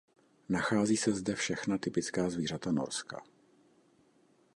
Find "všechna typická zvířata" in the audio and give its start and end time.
1.35-2.71